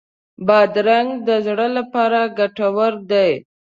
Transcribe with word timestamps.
بادرنګ 0.47 1.09
د 1.27 1.29
زړه 1.45 1.67
لپاره 1.77 2.19
ګټور 2.37 2.93
دی. 3.11 3.31